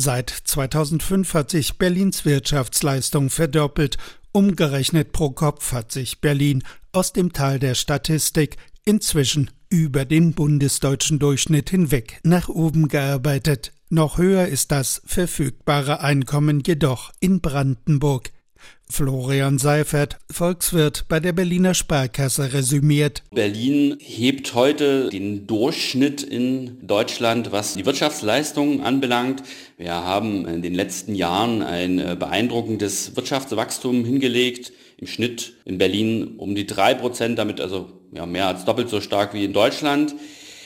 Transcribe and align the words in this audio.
Seit 0.00 0.30
2005 0.30 1.34
hat 1.34 1.50
sich 1.50 1.76
Berlins 1.76 2.24
Wirtschaftsleistung 2.24 3.30
verdoppelt. 3.30 3.96
Umgerechnet 4.30 5.10
pro 5.10 5.30
Kopf 5.30 5.72
hat 5.72 5.90
sich 5.90 6.20
Berlin 6.20 6.62
aus 6.92 7.12
dem 7.12 7.32
Tal 7.32 7.58
der 7.58 7.74
Statistik 7.74 8.58
inzwischen 8.84 9.50
über 9.70 10.04
den 10.04 10.34
bundesdeutschen 10.34 11.18
Durchschnitt 11.18 11.70
hinweg 11.70 12.20
nach 12.22 12.48
oben 12.48 12.86
gearbeitet. 12.86 13.72
Noch 13.88 14.18
höher 14.18 14.46
ist 14.46 14.70
das 14.70 15.02
verfügbare 15.04 16.00
Einkommen 16.00 16.62
jedoch 16.64 17.10
in 17.18 17.40
Brandenburg. 17.40 18.30
Florian 18.90 19.58
Seifert, 19.58 20.18
Volkswirt 20.30 21.04
bei 21.08 21.20
der 21.20 21.32
Berliner 21.32 21.74
Sparkasse, 21.74 22.52
resümiert. 22.52 23.22
Berlin 23.30 23.96
hebt 24.00 24.54
heute 24.54 25.08
den 25.10 25.46
Durchschnitt 25.46 26.22
in 26.22 26.86
Deutschland, 26.86 27.52
was 27.52 27.74
die 27.74 27.86
Wirtschaftsleistungen 27.86 28.80
anbelangt. 28.80 29.42
Wir 29.76 29.94
haben 29.94 30.46
in 30.46 30.62
den 30.62 30.74
letzten 30.74 31.14
Jahren 31.14 31.62
ein 31.62 31.98
äh, 31.98 32.16
beeindruckendes 32.18 33.14
Wirtschaftswachstum 33.14 34.04
hingelegt. 34.04 34.72
Im 34.96 35.06
Schnitt 35.06 35.54
in 35.64 35.78
Berlin 35.78 36.34
um 36.38 36.54
die 36.54 36.66
drei 36.66 36.94
Prozent, 36.94 37.38
damit 37.38 37.60
also 37.60 37.88
ja, 38.12 38.26
mehr 38.26 38.48
als 38.48 38.64
doppelt 38.64 38.88
so 38.88 39.00
stark 39.00 39.34
wie 39.34 39.44
in 39.44 39.52
Deutschland. 39.52 40.14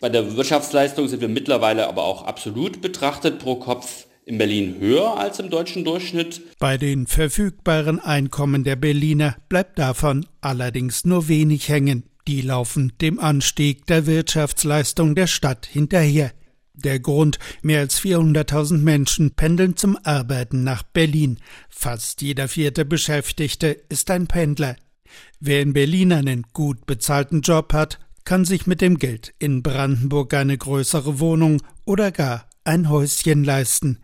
Bei 0.00 0.08
der 0.08 0.36
Wirtschaftsleistung 0.36 1.08
sind 1.08 1.20
wir 1.20 1.28
mittlerweile 1.28 1.86
aber 1.86 2.04
auch 2.04 2.24
absolut 2.24 2.80
betrachtet 2.80 3.38
pro 3.38 3.56
Kopf 3.56 4.06
in 4.26 4.38
Berlin 4.38 4.76
höher 4.80 5.16
als 5.16 5.38
im 5.38 5.50
deutschen 5.50 5.84
Durchschnitt. 5.84 6.42
Bei 6.58 6.76
den 6.76 7.06
verfügbaren 7.06 8.00
Einkommen 8.00 8.64
der 8.64 8.76
Berliner 8.76 9.36
bleibt 9.48 9.78
davon 9.78 10.26
allerdings 10.40 11.04
nur 11.04 11.28
wenig 11.28 11.68
hängen. 11.68 12.02
Die 12.26 12.42
laufen 12.42 12.92
dem 13.00 13.20
Anstieg 13.20 13.86
der 13.86 14.06
Wirtschaftsleistung 14.06 15.14
der 15.14 15.28
Stadt 15.28 15.64
hinterher. 15.64 16.32
Der 16.74 16.98
Grund, 16.98 17.38
mehr 17.62 17.80
als 17.80 18.02
400.000 18.02 18.78
Menschen 18.78 19.30
pendeln 19.30 19.76
zum 19.76 19.96
Arbeiten 20.02 20.64
nach 20.64 20.82
Berlin. 20.82 21.38
Fast 21.70 22.20
jeder 22.20 22.48
vierte 22.48 22.84
Beschäftigte 22.84 23.68
ist 23.88 24.10
ein 24.10 24.26
Pendler. 24.26 24.76
Wer 25.38 25.62
in 25.62 25.72
Berlin 25.72 26.12
einen 26.12 26.42
gut 26.52 26.84
bezahlten 26.84 27.42
Job 27.42 27.72
hat, 27.72 28.00
kann 28.24 28.44
sich 28.44 28.66
mit 28.66 28.80
dem 28.80 28.98
Geld 28.98 29.34
in 29.38 29.62
Brandenburg 29.62 30.34
eine 30.34 30.58
größere 30.58 31.20
Wohnung 31.20 31.62
oder 31.84 32.10
gar 32.10 32.48
ein 32.64 32.90
Häuschen 32.90 33.44
leisten. 33.44 34.00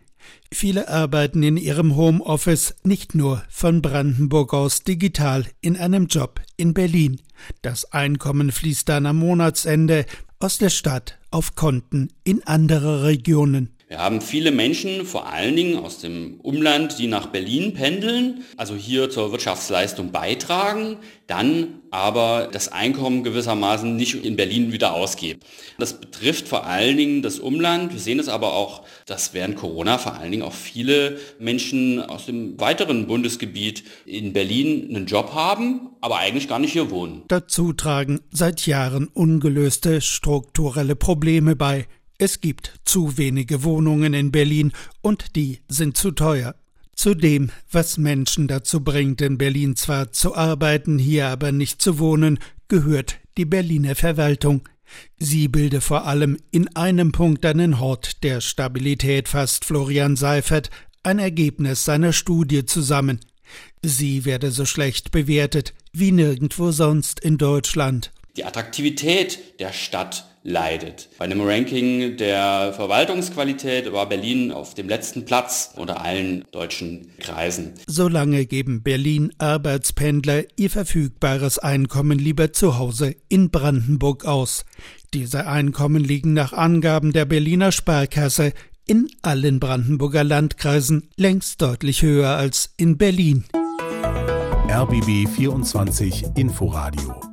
Viele 0.51 0.87
arbeiten 0.89 1.43
in 1.43 1.57
ihrem 1.57 1.95
Homeoffice 1.95 2.75
nicht 2.83 3.15
nur 3.15 3.43
von 3.49 3.81
Brandenburg 3.81 4.53
aus 4.53 4.83
digital 4.83 5.45
in 5.61 5.77
einem 5.77 6.07
Job 6.07 6.41
in 6.57 6.73
Berlin. 6.73 7.21
Das 7.61 7.91
Einkommen 7.91 8.51
fließt 8.51 8.87
dann 8.87 9.05
am 9.05 9.17
Monatsende 9.17 10.05
aus 10.39 10.57
der 10.57 10.69
Stadt 10.69 11.17
auf 11.31 11.55
Konten 11.55 12.09
in 12.23 12.43
andere 12.43 13.03
Regionen. 13.03 13.72
Wir 13.93 13.99
haben 13.99 14.21
viele 14.21 14.49
Menschen, 14.49 15.05
vor 15.05 15.27
allen 15.31 15.55
Dingen 15.55 15.77
aus 15.77 15.99
dem 15.99 16.39
Umland, 16.41 16.97
die 16.97 17.05
nach 17.05 17.27
Berlin 17.27 17.75
pendeln, 17.75 18.43
also 18.57 18.73
hier 18.73 19.11
zur 19.11 19.31
Wirtschaftsleistung 19.31 20.11
beitragen, 20.11 20.97
dann 21.27 21.81
aber 21.91 22.49
das 22.51 22.69
Einkommen 22.69 23.23
gewissermaßen 23.23 23.95
nicht 23.95 24.25
in 24.25 24.35
Berlin 24.35 24.71
wieder 24.71 24.93
ausgeben. 24.95 25.41
Das 25.77 26.01
betrifft 26.01 26.47
vor 26.47 26.65
allen 26.65 26.97
Dingen 26.97 27.21
das 27.21 27.37
Umland. 27.37 27.93
Wir 27.93 27.99
sehen 27.99 28.17
es 28.17 28.29
aber 28.29 28.53
auch, 28.53 28.81
dass 29.05 29.35
während 29.35 29.57
Corona 29.57 29.99
vor 29.99 30.15
allen 30.15 30.31
Dingen 30.31 30.43
auch 30.43 30.53
viele 30.53 31.19
Menschen 31.37 32.01
aus 32.01 32.25
dem 32.25 32.59
weiteren 32.59 33.05
Bundesgebiet 33.05 33.83
in 34.07 34.33
Berlin 34.33 34.87
einen 34.89 35.05
Job 35.05 35.35
haben, 35.35 35.91
aber 36.01 36.17
eigentlich 36.17 36.47
gar 36.47 36.57
nicht 36.57 36.73
hier 36.73 36.89
wohnen. 36.89 37.25
Dazu 37.27 37.73
tragen 37.73 38.21
seit 38.31 38.65
Jahren 38.65 39.07
ungelöste 39.13 40.01
strukturelle 40.01 40.95
Probleme 40.95 41.55
bei 41.55 41.85
es 42.23 42.39
gibt 42.39 42.79
zu 42.85 43.17
wenige 43.17 43.63
Wohnungen 43.63 44.13
in 44.13 44.31
Berlin 44.31 44.71
und 45.01 45.35
die 45.35 45.59
sind 45.67 45.97
zu 45.97 46.11
teuer. 46.11 46.55
Zu 46.95 47.15
dem, 47.15 47.51
was 47.69 47.97
Menschen 47.97 48.47
dazu 48.47 48.81
bringt, 48.81 49.19
in 49.19 49.37
Berlin 49.37 49.75
zwar 49.75 50.13
zu 50.13 50.33
arbeiten, 50.33 50.97
hier 50.97 51.27
aber 51.27 51.51
nicht 51.51 51.81
zu 51.81 51.99
wohnen, 51.99 52.39
gehört 52.69 53.17
die 53.37 53.43
Berliner 53.43 53.95
Verwaltung. 53.95 54.69
Sie 55.17 55.49
bilde 55.49 55.81
vor 55.81 56.07
allem 56.07 56.37
in 56.49 56.73
einem 56.77 57.11
Punkt 57.11 57.45
einen 57.45 57.81
Hort 57.81 58.23
der 58.23 58.39
Stabilität, 58.39 59.27
fasst 59.27 59.65
Florian 59.65 60.15
Seifert 60.15 60.69
ein 61.03 61.19
Ergebnis 61.19 61.83
seiner 61.83 62.13
Studie 62.13 62.63
zusammen. 62.65 63.19
Sie 63.81 64.23
werde 64.23 64.51
so 64.51 64.65
schlecht 64.65 65.11
bewertet 65.11 65.73
wie 65.91 66.13
nirgendwo 66.13 66.71
sonst 66.71 67.19
in 67.19 67.37
Deutschland. 67.37 68.12
Die 68.35 68.45
Attraktivität 68.45 69.59
der 69.59 69.73
Stadt 69.73 70.25
leidet. 70.41 71.09
Bei 71.19 71.25
einem 71.25 71.41
Ranking 71.41 72.17
der 72.17 72.73
Verwaltungsqualität 72.73 73.91
war 73.93 74.09
Berlin 74.09 74.51
auf 74.51 74.73
dem 74.73 74.89
letzten 74.89 75.25
Platz 75.25 75.71
unter 75.75 76.01
allen 76.01 76.43
deutschen 76.51 77.11
Kreisen. 77.19 77.73
Solange 77.87 78.47
geben 78.47 78.81
Berlin 78.81 79.31
Arbeitspendler 79.37 80.43
ihr 80.57 80.71
verfügbares 80.71 81.59
Einkommen 81.59 82.17
lieber 82.17 82.53
zu 82.53 82.79
Hause 82.79 83.15
in 83.29 83.51
Brandenburg 83.51 84.25
aus. 84.25 84.65
Diese 85.13 85.45
Einkommen 85.45 86.03
liegen 86.03 86.33
nach 86.33 86.53
Angaben 86.53 87.13
der 87.13 87.25
Berliner 87.25 87.71
Sparkasse 87.71 88.53
in 88.85 89.09
allen 89.21 89.59
Brandenburger 89.59 90.23
Landkreisen 90.23 91.09
längst 91.15 91.61
deutlich 91.61 92.01
höher 92.01 92.29
als 92.29 92.73
in 92.77 92.97
Berlin. 92.97 93.45
RBB 94.67 95.29
24 95.29 96.25
Inforadio 96.35 97.32